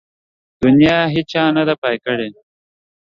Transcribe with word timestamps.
د 0.59 0.61
نيا 0.77 0.99
هيچا 1.13 1.43
نده 1.55 1.75
پاى 1.81 1.95
کړې. 2.05 2.29